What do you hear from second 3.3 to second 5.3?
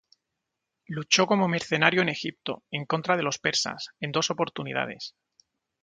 persas, en dos oportunidades.